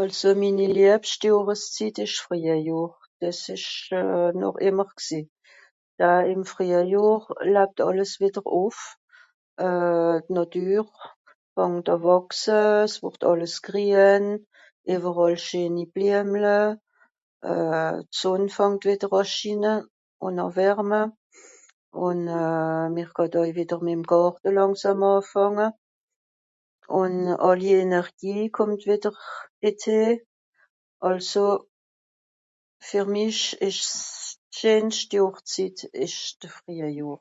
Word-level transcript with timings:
Àlso 0.00 0.28
minni 0.40 0.66
liebscht 0.76 1.22
Johreszitt 1.28 1.98
ìsch 2.04 2.20
Friahjohr. 2.24 2.92
Dìs 3.20 3.40
ìsch 3.54 3.74
euh... 4.00 4.28
noch 4.40 4.58
ìmmer 4.68 4.90
gsìì, 4.98 5.22
da 5.98 6.10
ìm 6.32 6.40
Friahjohr 6.52 7.22
labt 7.54 7.78
àlles 7.88 8.12
wìdder 8.20 8.46
ùff. 8.64 8.78
Euh... 9.66 10.16
d'Nàtür 10.26 10.68
fàngt 11.54 11.86
àà 11.94 11.96
wàchse, 12.06 12.60
s'wùrd 12.94 13.22
àlles 13.30 13.56
grien, 13.66 14.24
ìweràl 14.92 15.36
scheeni 15.44 15.82
Bliemle, 15.92 16.60
euh 17.52 17.94
d'Sùnn 18.12 18.44
fàngt 18.56 18.82
wìdder 18.88 19.12
àà 19.20 19.24
schine, 19.32 19.72
ùn 20.26 20.36
au 20.44 20.50
wärme, 20.56 21.02
ùn 22.06 22.20
euh 22.42 22.84
mr 22.94 23.10
kàt 23.16 23.32
aui 23.38 23.50
wìdder 23.58 23.80
mì'm 23.86 24.02
Gàrte 24.10 24.48
làngsàm 24.56 25.00
ààfànge. 25.10 25.66
Ùn 27.00 27.14
àlli 27.48 27.70
Energie 27.86 28.42
kùmmt 28.56 28.82
wìdder(...). 28.90 29.16
Àlso 31.08 31.46
fer 32.88 33.06
mich 33.14 33.42
ìsch's... 33.68 34.02
d'scheenscht 34.50 35.10
Johrzitt 35.18 35.78
ìsch 36.04 36.24
de 36.40 36.48
Friahjohr. 36.56 37.20